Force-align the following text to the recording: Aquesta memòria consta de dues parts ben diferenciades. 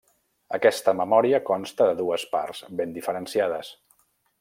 Aquesta 0.57 0.95
memòria 1.01 1.41
consta 1.51 1.89
de 1.91 1.95
dues 2.01 2.27
parts 2.35 2.67
ben 2.81 3.01
diferenciades. 3.01 3.75